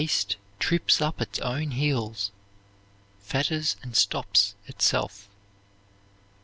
[0.01, 2.31] Haste trips up its own heels,
[3.19, 5.29] fetters and stops itself.